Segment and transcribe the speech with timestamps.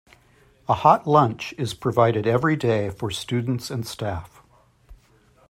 [0.67, 4.41] A hot lunch is provided everyday for students and staff.